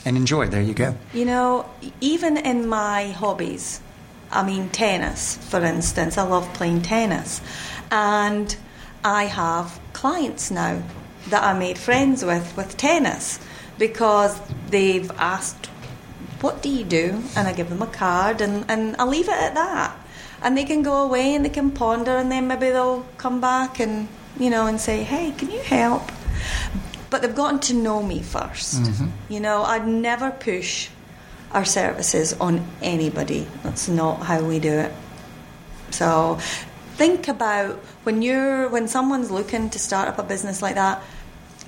[0.06, 0.46] And enjoy.
[0.46, 0.94] There you go.
[1.12, 1.68] You know,
[2.00, 3.80] even in my hobbies,
[4.30, 7.40] I mean, tennis, for instance, I love playing tennis.
[7.90, 8.56] And
[9.04, 10.80] I have clients now
[11.30, 13.40] that I made friends with with tennis
[13.78, 14.38] because
[14.70, 15.66] they've asked,
[16.40, 17.24] What do you do?
[17.34, 19.96] And I give them a card and, and I leave it at that.
[20.40, 23.80] And they can go away and they can ponder and then maybe they'll come back
[23.80, 24.06] and,
[24.38, 26.12] you know, and say, Hey, can you help?
[27.10, 29.06] But they've gotten to know me 1st mm-hmm.
[29.28, 30.88] You know, I'd never push
[31.52, 33.46] our services on anybody.
[33.62, 34.92] That's not how we do it.
[35.90, 36.38] So
[36.96, 41.02] think about when you're when someone's looking to start up a business like that,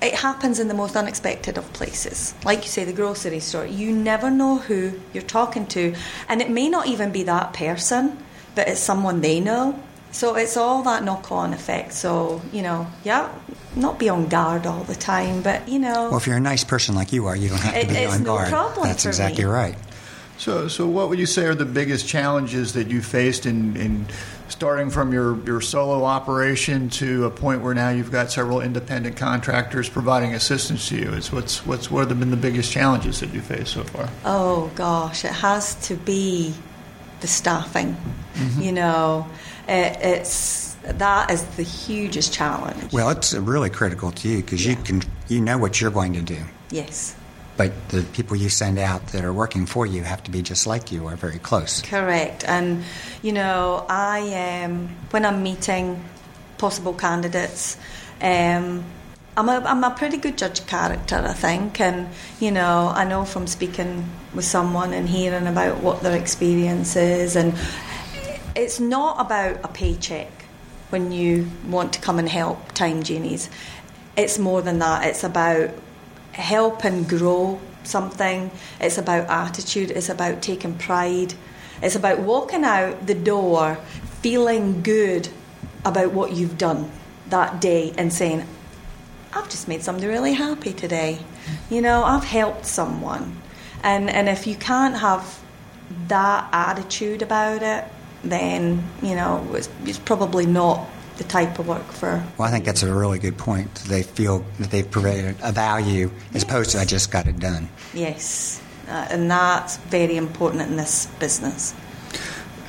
[0.01, 2.33] it happens in the most unexpected of places.
[2.45, 3.65] Like you say, the grocery store.
[3.65, 5.95] You never know who you're talking to.
[6.27, 8.17] And it may not even be that person,
[8.55, 9.81] but it's someone they know.
[10.11, 11.93] So it's all that knock on effect.
[11.93, 13.29] So, you know, yeah,
[13.75, 16.63] not be on guard all the time, but you know Well, if you're a nice
[16.63, 18.49] person like you are, you don't have to It- be it's on no guard.
[18.49, 19.49] problem That's for exactly me.
[19.51, 19.75] right.
[20.37, 24.05] So, so what would you say are the biggest challenges that you faced in, in
[24.47, 29.17] starting from your, your solo operation to a point where now you've got several independent
[29.17, 31.11] contractors providing assistance to you?
[31.13, 34.07] It's what's what's what have been the biggest challenges that you faced so far?
[34.23, 36.53] Oh gosh, it has to be
[37.19, 37.97] the staffing.
[38.35, 38.61] Mm-hmm.
[38.61, 42.91] You know, it, it's that is the hugest challenge.
[42.91, 46.21] Well, it's really critical to you because you can you know what you're going to
[46.21, 46.39] do,
[46.71, 47.15] yes,
[47.57, 50.65] but the people you send out that are working for you have to be just
[50.65, 51.81] like you or very close.
[51.81, 52.43] correct.
[52.47, 52.83] And
[53.21, 56.03] you know, I um, when I'm meeting
[56.59, 57.77] possible candidates.
[58.21, 58.83] Um,
[59.37, 62.09] I'm a, I'm a pretty good judge of character, I think, and
[62.41, 67.37] you know, I know from speaking with someone and hearing about what their experience is,
[67.37, 67.53] and
[68.59, 70.27] it's not about a paycheck
[70.89, 73.49] when you want to come and help Time Genies.
[74.17, 75.05] It's more than that.
[75.05, 75.71] It's about
[76.33, 78.51] help and grow something.
[78.81, 79.91] It's about attitude.
[79.91, 81.35] It's about taking pride.
[81.81, 83.75] It's about walking out the door
[84.21, 85.29] feeling good
[85.85, 86.91] about what you've done
[87.29, 88.45] that day and saying,
[89.31, 91.19] I've just made somebody really happy today.
[91.69, 93.41] You know, I've helped someone.
[93.83, 95.39] And, and if you can't have
[96.09, 97.85] that attitude about it,
[98.23, 102.23] then, you know, it's, it's probably not the type of work for.
[102.37, 103.73] Well, I think that's a really good point.
[103.75, 107.69] They feel that they've provided a value as opposed to I just got it done.
[107.93, 111.73] Yes, uh, and that's very important in this business.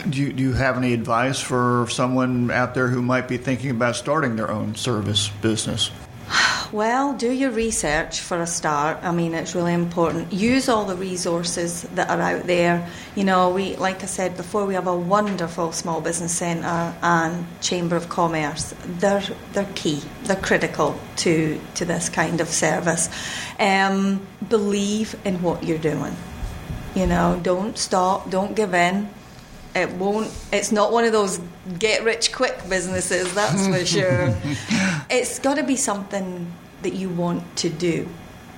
[0.08, 3.70] Do you, do you have any advice for someone out there who might be thinking
[3.70, 5.90] about starting their own service business?
[6.72, 8.98] Well, do your research for a start.
[9.02, 10.32] I mean, it's really important.
[10.32, 12.88] Use all the resources that are out there.
[13.16, 17.44] You know, we, like I said before, we have a wonderful small business centre and
[17.60, 18.72] chamber of commerce.
[19.00, 20.00] They're they're key.
[20.22, 23.08] They're critical to to this kind of service.
[23.58, 26.14] Um, believe in what you're doing.
[26.94, 28.30] You know, don't stop.
[28.30, 29.08] Don't give in
[29.74, 31.40] it won't it's not one of those
[31.78, 34.34] get rich quick businesses that's for sure.
[35.08, 36.52] It's got to be something
[36.82, 38.08] that you want to do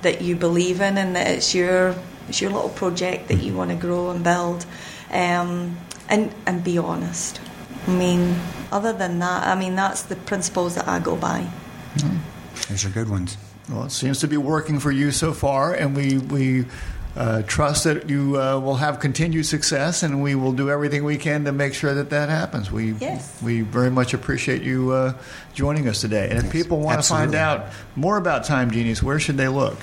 [0.01, 1.95] that you believe in and that it's your
[2.27, 4.65] it's your little project that you want to grow and build
[5.11, 5.77] um,
[6.09, 7.39] and and be honest.
[7.87, 8.35] I mean
[8.71, 11.47] other than that i mean that's the principles that i go by.
[12.69, 13.37] Those are good ones.
[13.69, 16.65] Well, it seems to be working for you so far, and we we
[17.15, 21.17] uh, trust that you uh, will have continued success, and we will do everything we
[21.17, 22.71] can to make sure that that happens.
[22.71, 23.39] We Yes.
[23.41, 25.13] we very much appreciate you uh,
[25.53, 26.29] joining us today.
[26.29, 29.77] And if people want to find out more about Time Genies, where should they look?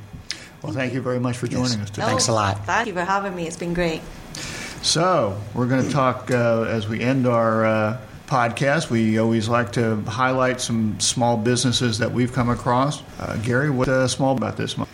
[0.62, 2.06] Well, thank you very much for joining us today.
[2.06, 2.66] Thanks a lot.
[2.66, 3.48] Thank you for having me.
[3.48, 4.02] It's been great.
[4.82, 8.90] So, we're going to talk uh, as we end our uh, podcast.
[8.90, 13.02] We always like to highlight some small businesses that we've come across.
[13.20, 14.90] Uh, Gary, what's uh, small about this month?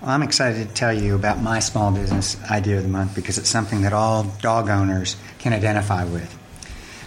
[0.00, 3.38] Well, I'm excited to tell you about my small business idea of the month because
[3.38, 6.36] it's something that all dog owners can identify with.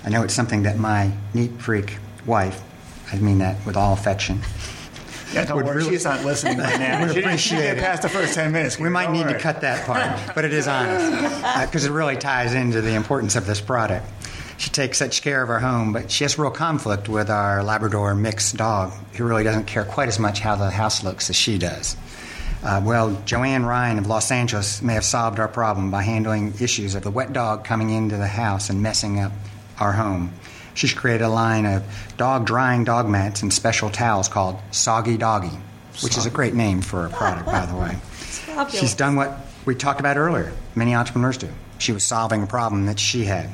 [0.04, 2.62] I know it's something that my neat freak wife,
[3.12, 4.40] I mean that with all affection,
[5.34, 7.00] Yeah, don't Would worry, really- she's not listening right now.
[7.06, 7.84] Would She didn't- she appreciate it.
[7.84, 8.78] past the first 10 minutes.
[8.80, 10.04] We might need to cut that part,
[10.36, 14.06] but it is honest because it really ties into the importance of this product.
[14.58, 18.14] She takes such care of our home, but she has real conflict with our Labrador
[18.14, 21.58] mixed dog, who really doesn't care quite as much how the house looks as she
[21.58, 21.96] does.
[22.64, 26.94] Uh, well, Joanne Ryan of Los Angeles may have solved our problem by handling issues
[26.94, 29.32] of the wet dog coming into the house and messing up
[29.80, 30.32] our home.
[30.74, 31.84] She's created a line of
[32.18, 35.58] dog drying dog mats and special towels called Soggy Doggy,
[36.02, 37.98] which is a great name for a product, by the way.
[38.70, 40.52] She's done what we talked about earlier.
[40.76, 41.50] Many entrepreneurs do.
[41.78, 43.50] She was solving a problem that she had.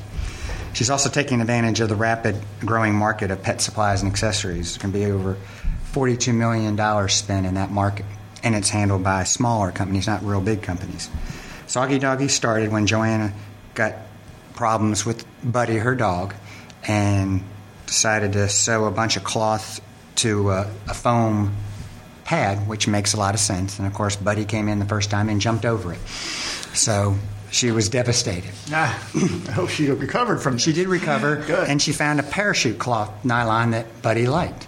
[0.73, 4.73] She's also taking advantage of the rapid growing market of pet supplies and accessories.
[4.73, 5.38] There can be over
[5.93, 8.06] $42 million spent in that market,
[8.43, 11.10] and it's handled by smaller companies, not real big companies.
[11.65, 13.34] Soggy Doggy started when Joanna
[13.73, 13.95] got
[14.53, 16.36] problems with Buddy, her dog,
[16.85, 17.43] and
[17.85, 19.79] decided to sew a bunch of cloth
[20.15, 21.55] to a, a foam
[22.25, 23.77] pad, which makes a lot of sense.
[23.79, 25.99] And of course, Buddy came in the first time and jumped over it.
[26.73, 27.15] So
[27.49, 28.51] she was devastated.
[28.71, 29.09] Ah,
[29.47, 31.69] I hope she recovered from She did recover, Good.
[31.69, 34.67] and she found a parachute cloth nylon that Buddy liked.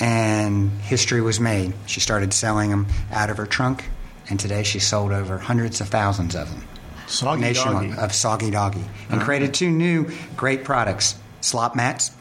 [0.00, 1.72] And history was made.
[1.86, 3.84] She started selling them out of her trunk,
[4.30, 6.62] and today she sold over hundreds of thousands of them.
[7.08, 7.92] Soggy Doggy.
[7.92, 12.12] of Soggy Doggy, and created two new great products: slop mats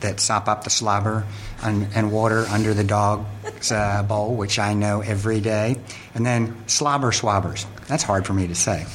[0.00, 1.26] that sop up the slobber
[1.62, 5.76] and, and water under the dog's uh, bowl, which I know every day,
[6.14, 7.66] and then slobber swabbers.
[7.88, 8.86] That's hard for me to say,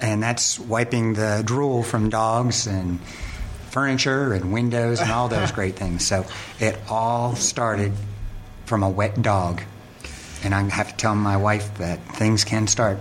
[0.00, 3.00] and that's wiping the drool from dogs and
[3.70, 6.06] furniture and windows and all those great things.
[6.06, 6.26] So
[6.60, 7.92] it all started
[8.66, 9.62] from a wet dog,
[10.44, 12.98] and I have to tell my wife that things can start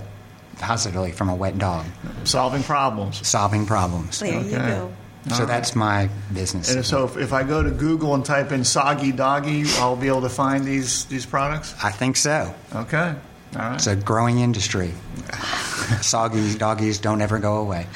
[0.59, 1.85] positively from a wet dog,
[2.23, 3.25] solving problems.
[3.27, 4.19] solving problems.
[4.19, 4.93] There you go.
[5.35, 6.73] So that's my business.
[6.73, 10.07] And so if, if I go to Google and type in soggy doggy, I'll be
[10.07, 11.75] able to find these, these products?
[11.83, 12.53] I think so.
[12.73, 13.13] Okay.
[13.55, 13.75] All right.
[13.75, 14.93] It's a growing industry.
[16.01, 17.87] Soggy doggies don't ever go away.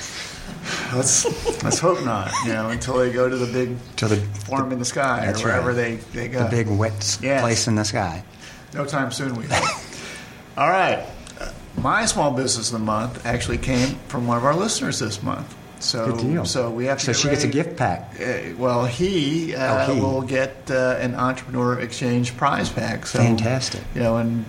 [0.94, 1.26] let's,
[1.64, 4.80] let's hope not, you know, until they go to the big To the, farm in
[4.80, 5.76] the sky or wherever right.
[5.76, 6.44] they, they go.
[6.44, 7.42] the big wet Yes.
[7.42, 8.24] place in the sky.
[8.74, 9.64] No time soon, we hope.
[10.58, 11.06] All right.
[11.78, 15.56] My small business of the month actually came from one of our listeners this month.
[15.80, 16.46] So, Good deal.
[16.46, 17.06] so we have to.
[17.06, 18.16] So get she gets a gift pack.
[18.22, 20.00] Uh, well, he, uh, Oh, he.
[20.00, 23.08] will get uh, an entrepreneur exchange prize pack.
[23.08, 23.82] So, Fantastic.
[23.96, 24.46] You know, and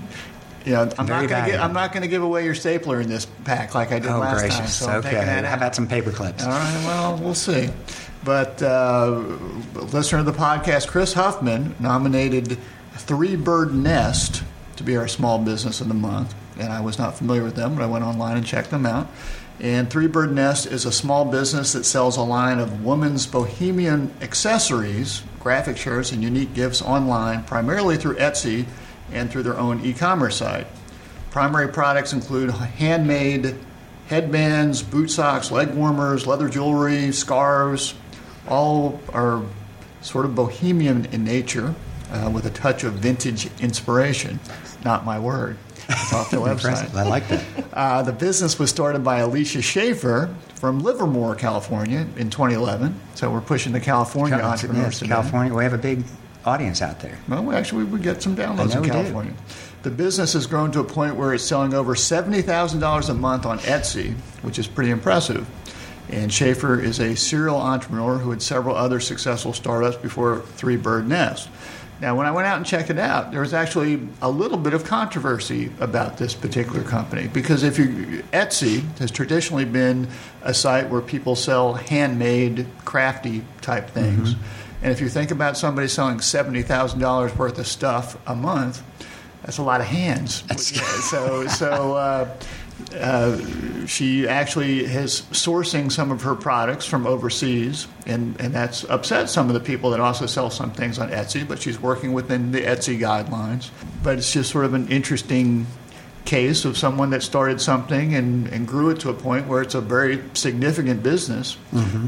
[0.67, 1.63] you know, I'm Very not going to.
[1.63, 4.19] I'm not going to give away your stapler in this pack like I did Oh,
[4.19, 4.59] last gracious.
[4.59, 4.67] time.
[4.69, 5.25] So I'm okay.
[5.47, 6.45] How about some paper clips?
[6.45, 7.71] All right, well, we'll see.
[8.25, 9.23] But uh,
[9.75, 12.59] listener of the podcast, Chris Huffman, nominated
[12.95, 14.43] Three Bird Nest
[14.77, 16.35] to be our small business of the month.
[16.59, 19.09] And I was not familiar with them, but I went online and checked them out.
[19.61, 24.13] And Three Bird Nest is a small business that sells a line of women's bohemian
[24.21, 28.67] accessories, graphic shirts, and unique gifts online, primarily through Etsy
[29.13, 30.67] and through their own e commerce site.
[31.31, 33.57] Primary products include handmade
[34.09, 37.95] headbands, boot socks, leg warmers, leather jewelry, scarves.
[38.49, 39.43] All are
[40.01, 41.75] sort of bohemian in nature
[42.11, 44.41] uh, with a touch of vintage inspiration.
[44.85, 45.57] Not my word.
[46.15, 46.95] Off their website.
[46.95, 47.43] I like that.
[47.73, 52.95] Uh, the business was started by Alicia Shaffer from Livermore, California in 2011.
[53.15, 55.09] So we're pushing the California entrepreneurs Yes.
[55.09, 55.55] California.
[55.55, 56.05] We have a big
[56.45, 57.19] audience out there.
[57.29, 58.85] Well, we actually, we get some downloads in.
[58.85, 59.33] California.
[59.85, 63.59] The business has grown to a point where it's selling over $70,000 a month on
[63.61, 65.49] Etsy, which is pretty impressive.
[66.11, 71.09] And Shaffer is a serial entrepreneur who had several other successful startups before Three Bird
[71.09, 71.49] Nest.
[72.03, 74.75] Now, when I went out and checked it out, there was actually a little bit
[74.75, 77.29] of controversy about this particular company.
[77.29, 80.09] Because if you Etsy has traditionally been
[80.43, 84.35] a site where people sell handmade, crafty type things,
[84.83, 88.83] and if you think about somebody selling seventy thousand dollars worth of stuff a month,
[89.45, 90.43] that's a lot of hands.
[91.09, 92.37] so, so uh,
[92.95, 99.29] uh, she actually is sourcing some of her products from overseas, and, and that's upset
[99.31, 102.53] some of the people that also sell some things on Etsy, but she's working within
[102.53, 103.71] the Etsy guidelines.
[104.03, 105.67] But it's just sort of an interesting
[106.25, 109.75] case of someone that started something and, and grew it to a point where it's
[109.75, 111.57] a very significant business.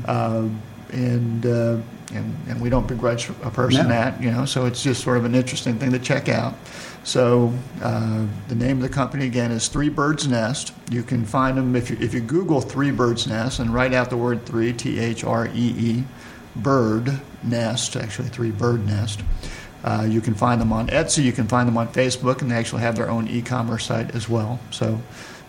[0.06, 0.48] Uh,
[0.92, 1.78] and, uh,
[2.12, 3.88] and and we don't begrudge a person No.
[3.88, 4.44] that, you know.
[4.44, 6.54] So it's just sort of an interesting thing to check out.
[7.05, 7.52] So
[7.82, 10.72] uh, the name of the company again is Three Birds Nest.
[10.90, 14.09] You can find them if you, if you Google Three Birds Nest and write out
[14.09, 16.05] the word three T H R E E
[16.57, 19.20] bird nest actually Three Bird Nest.
[19.84, 21.22] Uh, you can find them on Etsy.
[21.22, 24.30] You can find them on Facebook, and they actually have their own e-commerce site as
[24.30, 24.59] well.
[24.70, 24.98] So,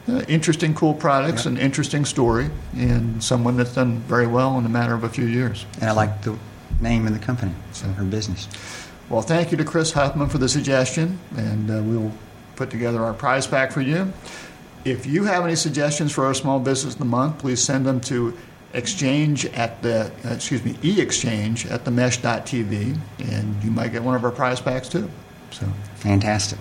[0.10, 4.70] uh, interesting, cool products, an interesting story, and someone that's done very well in a
[4.70, 5.66] matter of a few years.
[5.80, 6.38] And I like the
[6.82, 8.50] name of the company, so her business.
[9.10, 12.12] Well, thank you to Chris Huffman for the suggestion, and uh, we'll
[12.56, 14.12] put together our prize pack for you.
[14.84, 18.02] If you have any suggestions for our small business of the month, please send them
[18.02, 18.36] to
[18.74, 24.16] exchange at the uh, excuse me e-exchange at the mesh.tv, and you might get one
[24.16, 25.10] of our prize packs too.
[25.52, 25.68] So.
[25.96, 26.60] Fantastic.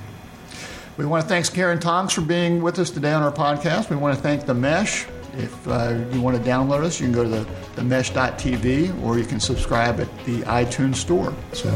[0.96, 3.90] We want to thank Karen Tonks for being with us today on our podcast.
[3.90, 5.06] We want to thank The Mesh.
[5.36, 9.18] If uh, you want to download us, you can go to the, the mesh.tv or
[9.18, 11.34] you can subscribe at the iTunes store.
[11.52, 11.68] So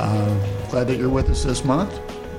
[0.00, 1.98] uh, glad that you're with us this month.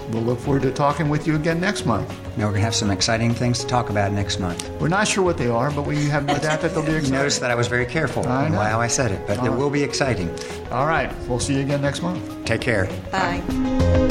[0.09, 2.09] We'll look forward to talking with you again next month.
[2.38, 4.70] Now we're going to have some exciting things to talk about next month.
[4.82, 7.12] We're not sure what they are, but we have no doubt that they'll be You
[7.14, 9.49] noticed that I was very careful I in how I said it, but it All
[9.49, 9.57] right.
[9.57, 10.30] will be exciting.
[10.72, 11.12] All right.
[11.28, 12.45] We'll see you again next month.
[12.45, 12.89] Take care.
[13.12, 14.11] Bye.